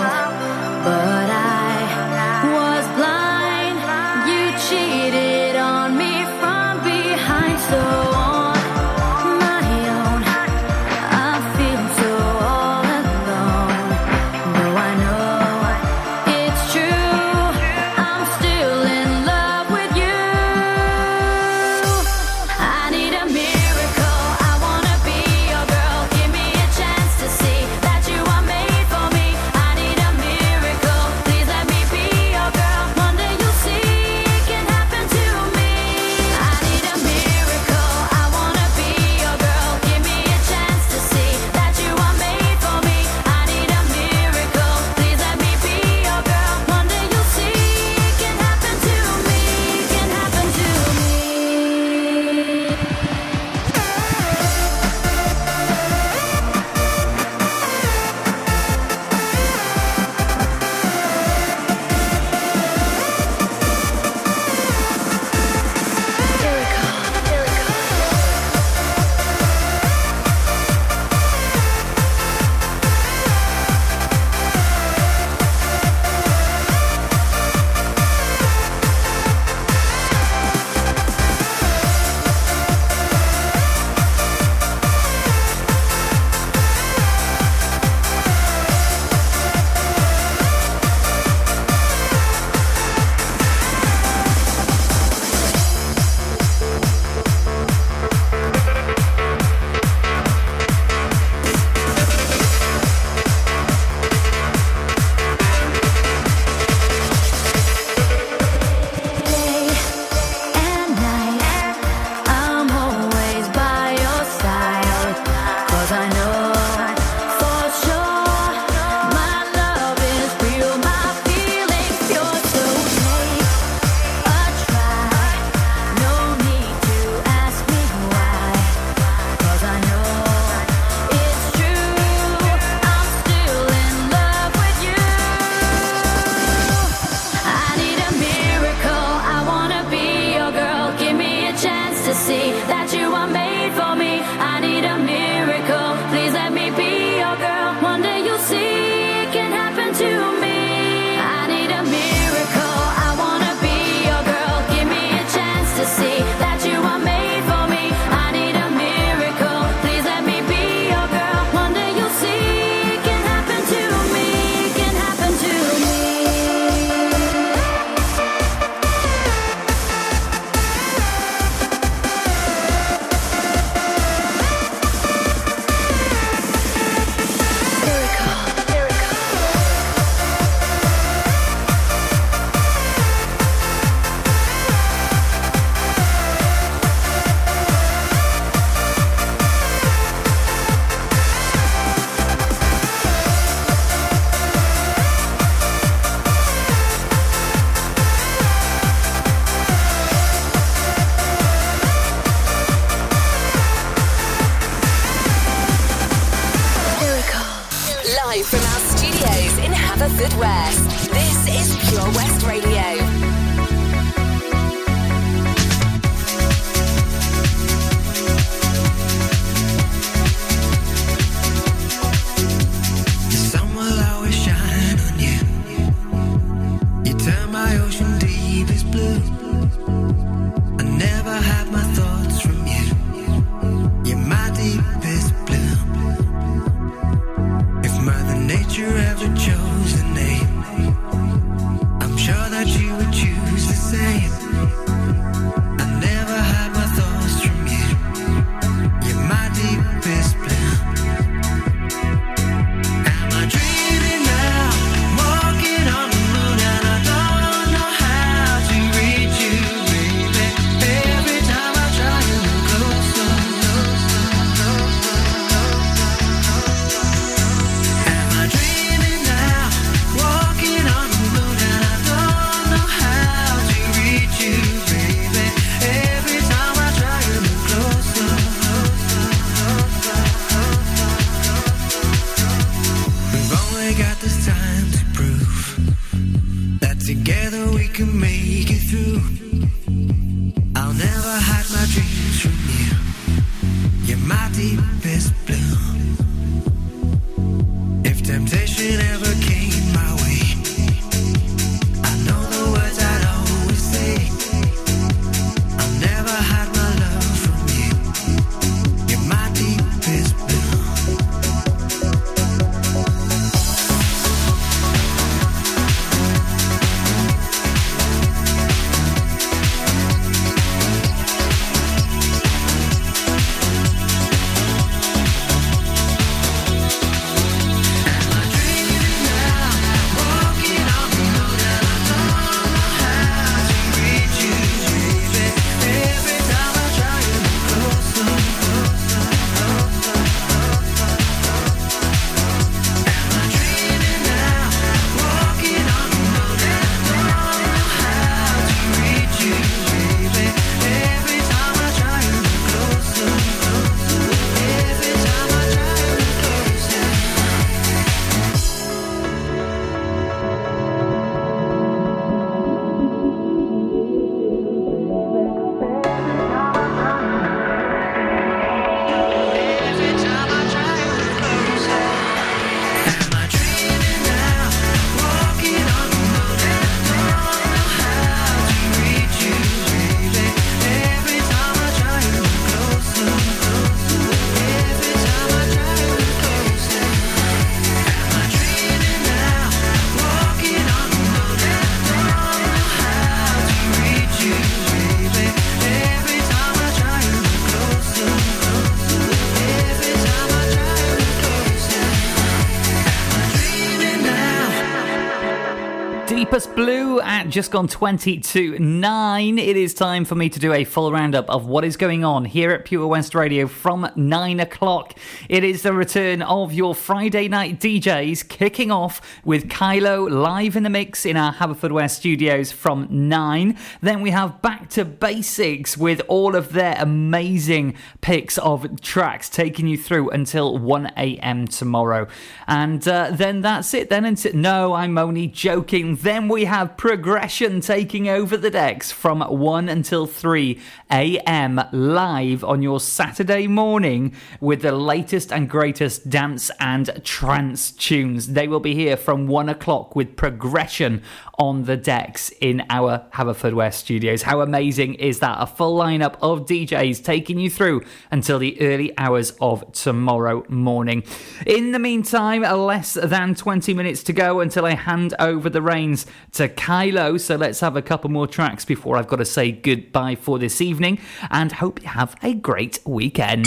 Just 407.56 407.70
gone 407.70 407.88
20 407.88 408.38
to 408.40 408.78
9. 408.78 409.58
It 409.58 409.78
is 409.78 409.94
time 409.94 410.26
for 410.26 410.34
me 410.34 410.50
to 410.50 410.60
do 410.60 410.74
a 410.74 410.84
full 410.84 411.10
roundup 411.10 411.48
of 411.48 411.64
what 411.64 411.86
is 411.86 411.96
going 411.96 412.22
on 412.22 412.44
here 412.44 412.70
at 412.70 412.84
Pure 412.84 413.06
West 413.06 413.34
Radio 413.34 413.66
from 413.66 414.10
9 414.14 414.60
o'clock. 414.60 415.14
It 415.48 415.64
is 415.64 415.80
the 415.80 415.94
return 415.94 416.42
of 416.42 416.74
your 416.74 416.94
Friday 416.94 417.48
night 417.48 417.80
DJs, 417.80 418.46
kicking 418.50 418.90
off 418.90 419.22
with 419.42 419.70
Kylo 419.70 420.30
live 420.30 420.76
in 420.76 420.82
the 420.82 420.90
mix 420.90 421.24
in 421.24 421.38
our 421.38 421.54
Haverfordwest 421.54 422.16
studios 422.16 422.72
from 422.72 423.08
9. 423.10 423.78
Then 424.02 424.20
we 424.20 424.32
have 424.32 424.60
Back 424.60 424.90
to 424.90 425.06
Basics 425.06 425.96
with 425.96 426.20
all 426.28 426.56
of 426.56 426.74
their 426.74 426.96
amazing 426.98 427.96
picks 428.20 428.58
of 428.58 429.00
tracks 429.00 429.48
taking 429.48 429.86
you 429.86 429.96
through 429.96 430.28
until 430.28 430.76
1 430.76 431.06
a.m. 431.16 431.66
tomorrow. 431.66 432.28
And 432.66 433.08
uh, 433.08 433.30
then 433.32 433.62
that's 433.62 433.94
it. 433.94 434.10
Then 434.10 434.26
until. 434.26 434.52
No, 434.52 434.92
I'm 434.92 435.16
only 435.16 435.46
joking. 435.46 436.16
Then 436.16 436.48
we 436.48 436.66
have 436.66 436.98
Progression 437.46 437.80
taking 437.80 438.28
over 438.28 438.56
the 438.56 438.72
decks 438.72 439.12
from 439.12 439.40
1 439.40 439.88
until 439.88 440.26
3 440.26 440.80
a.m. 441.12 441.80
live 441.92 442.64
on 442.64 442.82
your 442.82 442.98
Saturday 442.98 443.68
morning 443.68 444.34
with 444.60 444.82
the 444.82 444.90
latest 444.90 445.52
and 445.52 445.70
greatest 445.70 446.28
dance 446.28 446.72
and 446.80 447.22
trance 447.22 447.92
tunes. 447.92 448.48
They 448.48 448.66
will 448.66 448.80
be 448.80 448.96
here 448.96 449.16
from 449.16 449.46
1 449.46 449.68
o'clock 449.68 450.16
with 450.16 450.34
Progression 450.34 451.22
on 451.58 451.84
the 451.84 451.96
decks 451.96 452.50
in 452.60 452.82
our 452.90 453.24
Haverfordwest 453.34 453.94
studios. 453.94 454.42
How 454.42 454.60
amazing 454.60 455.14
is 455.14 455.40
that? 455.40 455.56
A 455.60 455.66
full 455.66 455.98
lineup 455.98 456.36
of 456.42 456.66
DJs 456.66 457.24
taking 457.24 457.58
you 457.58 457.70
through 457.70 458.02
until 458.30 458.58
the 458.58 458.80
early 458.80 459.16
hours 459.18 459.52
of 459.60 459.90
tomorrow 459.92 460.64
morning. 460.68 461.22
In 461.66 461.92
the 461.92 461.98
meantime, 461.98 462.62
less 462.62 463.14
than 463.14 463.54
20 463.54 463.94
minutes 463.94 464.22
to 464.24 464.32
go 464.32 464.60
until 464.60 464.84
I 464.84 464.94
hand 464.94 465.34
over 465.38 465.70
the 465.70 465.82
reins 465.82 466.26
to 466.52 466.68
Kylo. 466.68 467.40
So 467.40 467.56
let's 467.56 467.80
have 467.80 467.96
a 467.96 468.02
couple 468.02 468.30
more 468.30 468.46
tracks 468.46 468.84
before 468.84 469.16
I've 469.16 469.28
got 469.28 469.36
to 469.36 469.44
say 469.44 469.72
goodbye 469.72 470.34
for 470.34 470.58
this 470.58 470.80
evening 470.80 471.18
and 471.50 471.72
hope 471.72 472.02
you 472.02 472.08
have 472.08 472.36
a 472.42 472.54
great 472.54 473.00
weekend. 473.04 473.66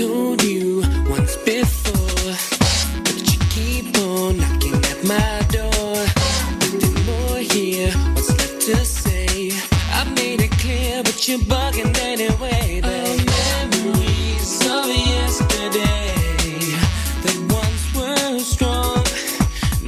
told 0.00 0.42
you 0.42 0.80
once 1.10 1.36
before, 1.44 2.32
but 3.04 3.20
you 3.30 3.38
keep 3.50 3.86
on 3.98 4.38
knocking 4.38 4.80
at 4.92 5.00
my 5.04 5.36
door. 5.56 5.96
Nothing 6.72 6.98
more 7.04 7.38
here, 7.38 7.92
what's 8.14 8.30
left 8.38 8.62
to 8.62 8.76
say? 8.82 9.52
I 9.92 10.04
made 10.14 10.40
it 10.40 10.52
clear, 10.52 11.02
but 11.02 11.28
you're 11.28 11.44
bugging 11.52 11.94
anyway. 11.98 12.80
The 12.80 13.00
memories 13.34 14.52
of 14.74 14.86
yesterday 14.88 16.14
that 17.24 17.38
once 17.58 17.84
were 17.94 18.38
strong. 18.38 19.04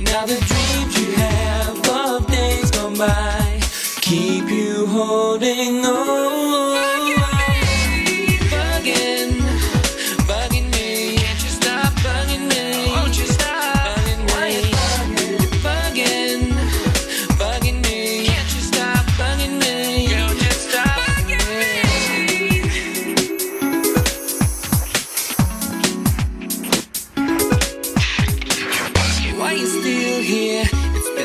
Now 0.08 0.26
the 0.26 0.38
dreams 0.50 0.92
you 1.00 1.12
have 1.24 1.88
of 1.88 2.26
days 2.26 2.70
gone 2.70 2.98
by 2.98 3.60
keep 4.02 4.50
you 4.50 4.84
holding 4.86 5.86
on. 5.86 6.41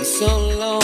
So 0.07 0.37
long. 0.57 0.76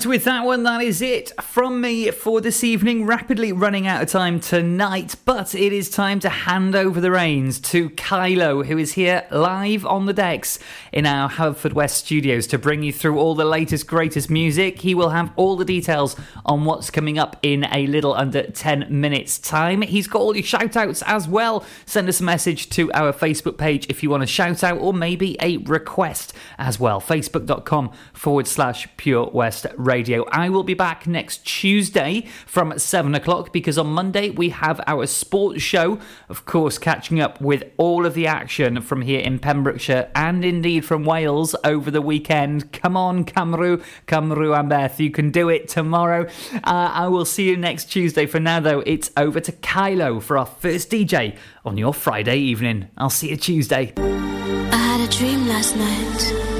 And 0.00 0.08
with 0.08 0.24
that 0.24 0.46
one, 0.46 0.62
that 0.62 0.80
is 0.80 1.02
it 1.02 1.30
from 1.42 1.82
me 1.82 2.10
for 2.10 2.40
this 2.40 2.64
evening. 2.64 3.04
Rapidly 3.04 3.52
running 3.52 3.86
out 3.86 4.02
of 4.02 4.08
time 4.08 4.40
tonight, 4.40 5.14
but 5.26 5.54
it 5.54 5.74
is 5.74 5.90
time 5.90 6.20
to 6.20 6.30
hand 6.30 6.74
over 6.74 7.02
the 7.02 7.10
reins 7.10 7.60
to 7.60 7.90
Kylo, 7.90 8.64
who 8.64 8.78
is 8.78 8.94
here 8.94 9.26
live 9.30 9.84
on 9.84 10.06
the 10.06 10.14
decks 10.14 10.58
in 10.90 11.04
our 11.04 11.28
Haverfordwest 11.28 11.90
studios 11.90 12.46
to 12.46 12.56
bring 12.56 12.82
you 12.82 12.94
through 12.94 13.18
all 13.18 13.34
the 13.34 13.44
latest, 13.44 13.86
greatest 13.86 14.30
music. 14.30 14.78
He 14.78 14.94
will 14.94 15.10
have 15.10 15.32
all 15.36 15.54
the 15.54 15.66
details 15.66 16.16
on 16.46 16.64
what's 16.64 16.90
coming 16.90 17.18
up 17.18 17.36
in 17.42 17.64
a 17.70 17.86
little 17.86 18.14
under 18.14 18.44
10 18.44 18.86
minutes' 18.88 19.38
time. 19.38 19.82
He's 19.82 20.06
got 20.06 20.22
all 20.22 20.34
your 20.34 20.44
shout 20.44 20.78
outs 20.78 21.02
as 21.02 21.28
well. 21.28 21.62
Send 21.84 22.08
us 22.08 22.20
a 22.20 22.24
message 22.24 22.70
to 22.70 22.90
our 22.94 23.12
Facebook 23.12 23.58
page 23.58 23.84
if 23.90 24.02
you 24.02 24.08
want 24.08 24.22
a 24.22 24.26
shout 24.26 24.64
out 24.64 24.78
or 24.78 24.94
maybe 24.94 25.36
a 25.42 25.58
request 25.58 26.32
as 26.56 26.80
well. 26.80 27.02
Facebook.com 27.02 27.92
forward 28.14 28.46
slash 28.46 28.88
Pure 28.96 29.30
West. 29.34 29.66
I 29.90 30.48
will 30.48 30.62
be 30.62 30.74
back 30.74 31.08
next 31.08 31.44
Tuesday 31.44 32.28
from 32.46 32.78
7 32.78 33.12
o'clock 33.12 33.52
because 33.52 33.76
on 33.76 33.88
Monday 33.88 34.30
we 34.30 34.50
have 34.50 34.80
our 34.86 35.04
sports 35.06 35.62
show. 35.62 35.98
Of 36.28 36.44
course, 36.44 36.78
catching 36.78 37.18
up 37.18 37.40
with 37.40 37.64
all 37.76 38.06
of 38.06 38.14
the 38.14 38.28
action 38.28 38.82
from 38.82 39.02
here 39.02 39.18
in 39.18 39.40
Pembrokeshire 39.40 40.08
and 40.14 40.44
indeed 40.44 40.84
from 40.84 41.04
Wales 41.04 41.56
over 41.64 41.90
the 41.90 42.00
weekend. 42.00 42.72
Come 42.72 42.96
on, 42.96 43.24
Cymru, 43.24 43.82
Cymru 44.06 44.56
am 44.56 44.70
byth, 44.70 45.00
you 45.00 45.10
can 45.10 45.32
do 45.32 45.48
it 45.48 45.66
tomorrow. 45.68 46.28
Uh, 46.54 46.90
I 46.92 47.08
will 47.08 47.24
see 47.24 47.50
you 47.50 47.56
next 47.56 47.86
Tuesday. 47.86 48.26
For 48.26 48.38
now, 48.38 48.60
though, 48.60 48.84
it's 48.86 49.10
over 49.16 49.40
to 49.40 49.50
Kylo 49.50 50.22
for 50.22 50.38
our 50.38 50.46
first 50.46 50.88
DJ 50.88 51.36
on 51.64 51.76
your 51.76 51.92
Friday 51.92 52.36
evening. 52.36 52.88
I'll 52.96 53.10
see 53.10 53.30
you 53.30 53.36
Tuesday. 53.36 53.92
I 53.96 54.76
had 54.76 55.00
a 55.00 55.10
dream 55.10 55.48
last 55.48 55.74
night. 55.74 56.50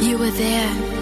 You 0.00 0.16
were 0.18 0.30
there. 0.30 1.01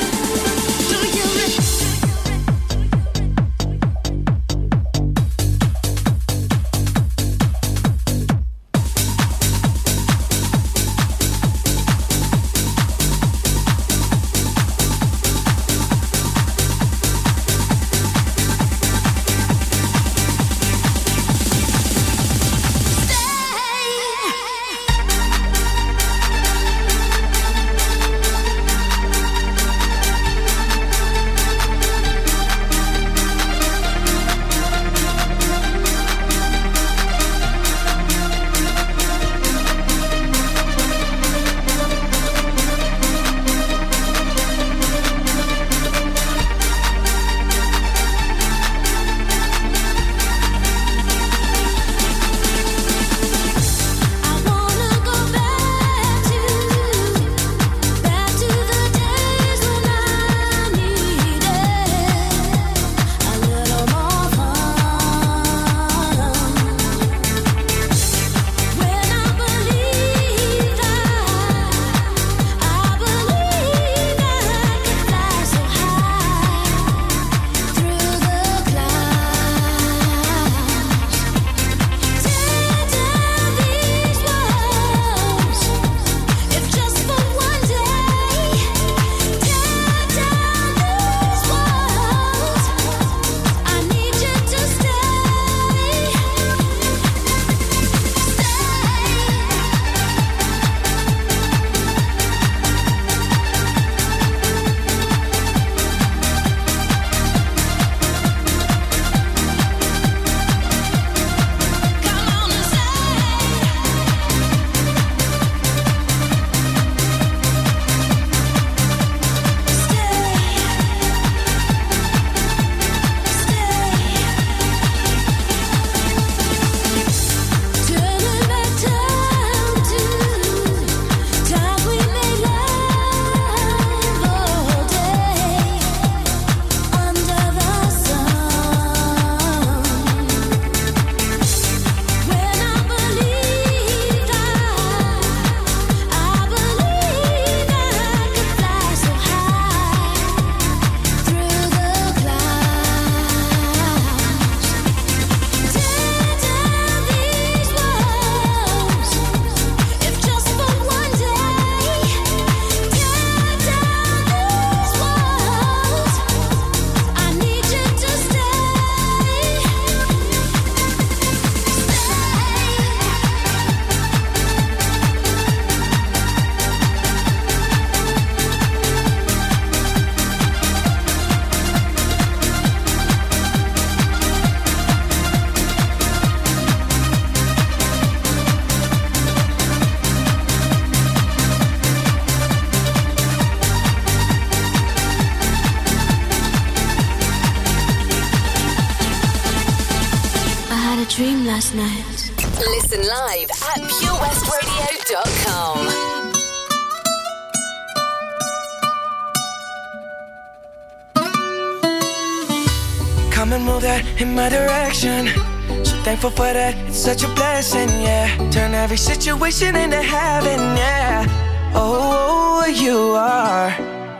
Thankful 216.21 216.45
for 216.45 216.53
that, 216.53 216.77
it's 216.87 216.99
such 216.99 217.23
a 217.23 217.27
blessing, 217.33 217.89
yeah. 217.99 218.27
Turn 218.51 218.75
every 218.75 218.97
situation 218.97 219.75
into 219.75 220.03
heaven, 220.03 220.59
yeah. 220.77 221.25
Oh, 221.73 222.63
you 222.67 223.15
are 223.17 223.75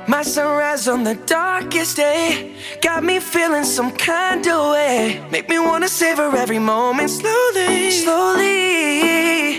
my 0.08 0.24
sunrise 0.24 0.88
on 0.88 1.04
the 1.04 1.14
darkest 1.28 1.98
day. 1.98 2.56
Got 2.82 3.04
me 3.04 3.20
feeling 3.20 3.64
some 3.64 3.92
kind 3.92 4.48
of 4.48 4.72
way. 4.72 5.24
Make 5.32 5.48
me 5.48 5.60
wanna 5.60 5.88
savor 5.88 6.36
every 6.36 6.58
moment 6.58 7.12
slowly, 7.12 7.92
slowly. 7.92 9.58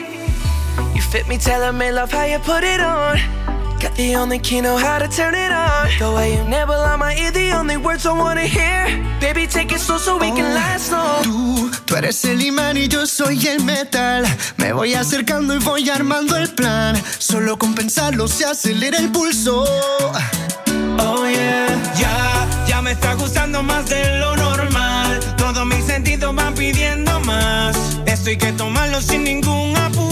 You 0.96 1.00
fit 1.12 1.28
me, 1.28 1.38
telling 1.38 1.78
me 1.78 1.92
love 1.92 2.10
how 2.10 2.24
you 2.24 2.40
put 2.40 2.64
it 2.64 2.80
on. 2.80 3.20
Got 3.82 3.96
the 3.96 4.14
only 4.14 4.38
key, 4.38 4.60
know 4.60 4.76
how 4.76 5.00
to 5.00 5.08
turn 5.08 5.34
it 5.34 5.50
on. 5.50 5.88
The 5.98 6.12
way 6.14 6.36
you 6.36 6.44
nibble 6.44 6.72
on 6.74 7.00
my 7.00 7.16
ear, 7.16 7.32
the 7.32 7.50
only 7.50 7.76
words 7.76 8.06
I 8.06 8.12
wanna 8.12 8.46
hear. 8.46 8.86
Baby, 9.20 9.48
take 9.48 9.72
it 9.72 9.80
slow 9.80 9.98
so 9.98 10.16
we 10.18 10.30
can 10.30 10.54
last 10.54 10.92
long. 10.92 11.24
Tú, 11.24 11.68
tú 11.84 11.96
eres 11.96 12.24
el 12.24 12.40
imán 12.42 12.76
y 12.76 12.86
yo 12.86 13.06
soy 13.06 13.44
el 13.48 13.64
metal. 13.64 14.24
Me 14.56 14.72
voy 14.72 14.94
acercando 14.94 15.56
y 15.56 15.58
voy 15.58 15.90
armando 15.90 16.36
el 16.36 16.48
plan. 16.54 16.94
Solo 17.18 17.58
con 17.58 17.74
pensarlo 17.74 18.28
se 18.28 18.44
acelera 18.44 18.98
el 18.98 19.10
pulso. 19.10 19.64
Oh 20.98 21.26
yeah, 21.26 21.66
Ya, 21.98 22.66
ya 22.68 22.82
me 22.82 22.92
está 22.92 23.14
gustando 23.14 23.64
más 23.64 23.90
de 23.90 24.20
lo 24.20 24.36
normal. 24.36 25.18
Todos 25.36 25.66
mis 25.66 25.84
sentidos 25.84 26.32
van 26.36 26.54
pidiendo 26.54 27.18
más. 27.22 27.76
Esto 28.06 28.30
hay 28.30 28.36
que 28.36 28.52
tomarlo 28.52 29.00
sin 29.00 29.24
ningún 29.24 29.76
apuro. 29.76 30.11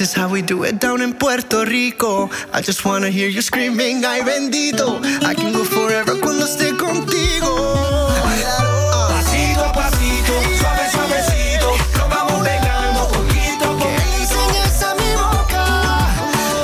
this 0.00 0.08
is 0.08 0.14
how 0.14 0.30
we 0.30 0.40
do 0.40 0.64
it 0.64 0.80
down 0.80 1.02
in 1.02 1.12
Puerto 1.12 1.66
Rico. 1.66 2.30
I 2.54 2.62
just 2.62 2.86
wanna 2.86 3.10
hear 3.10 3.28
you 3.28 3.42
screaming, 3.42 4.02
ay 4.02 4.22
bendito. 4.22 4.96
I 5.22 5.34
can 5.34 5.52
go 5.52 5.62
forever 5.62 6.18
cuando 6.18 6.46
esté 6.46 6.74
contigo. 6.74 7.50
Pasito 9.12 9.60
a 9.60 9.72
pasito, 9.74 10.32
suave, 10.58 10.84
suavecito. 10.90 11.68
Nos 11.98 12.08
vamos 12.08 12.40
pegando 12.48 13.08
poquito 13.12 13.64
a 13.68 13.76
Que 13.76 13.92
le 14.00 14.16
enseñes 14.22 14.82
a 14.88 14.94
mi 14.94 15.10
boca 15.20 15.64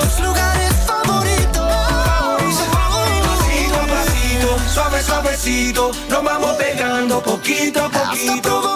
tus 0.01 0.25
lugares 0.25 0.73
favoritos. 0.87 1.61
Pasito 3.29 3.77
a 3.77 3.87
pasito, 3.87 4.49
suave, 4.73 5.03
suavecito, 5.03 5.91
nos 6.09 6.25
vamos 6.25 6.53
pegando 6.57 7.23
poquito 7.23 7.85
a 7.85 7.91
poquito. 7.91 8.76